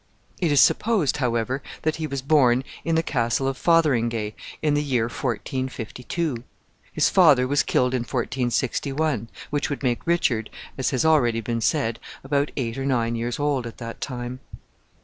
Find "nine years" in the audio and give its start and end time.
12.87-13.37